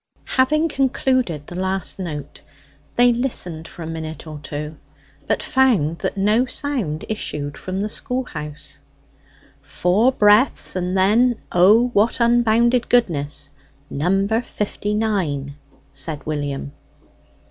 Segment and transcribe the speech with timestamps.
[0.33, 2.41] Having concluded the last note,
[2.95, 4.77] they listened for a minute or two,
[5.27, 8.79] but found that no sound issued from the schoolhouse.
[9.61, 13.51] "Four breaths, and then, 'O, what unbounded goodness!'
[13.91, 15.55] number fifty nine,"
[15.93, 16.71] said William.